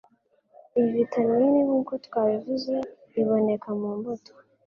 iyi 0.75 0.89
vitamini 0.95 1.59
nkuko 1.67 1.93
twabivuze 2.05 2.73
iboneka 3.21 3.69
mu 3.79 3.89
mbuto 3.97 4.31